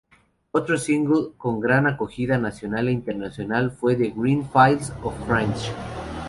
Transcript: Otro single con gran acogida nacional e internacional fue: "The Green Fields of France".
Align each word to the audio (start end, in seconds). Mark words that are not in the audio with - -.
Otro 0.49 0.79
single 0.79 1.33
con 1.37 1.59
gran 1.59 1.85
acogida 1.85 2.39
nacional 2.39 2.87
e 2.87 2.91
internacional 2.91 3.69
fue: 3.69 3.95
"The 3.95 4.09
Green 4.15 4.49
Fields 4.51 4.91
of 5.03 5.13
France". 5.27 5.71